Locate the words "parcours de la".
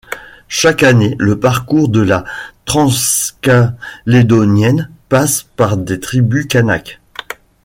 1.39-2.23